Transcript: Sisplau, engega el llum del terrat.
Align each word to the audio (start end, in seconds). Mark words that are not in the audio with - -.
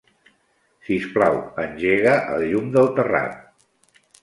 Sisplau, 0.87 1.37
engega 1.65 2.15
el 2.39 2.49
llum 2.55 2.73
del 2.79 2.91
terrat. 2.99 4.03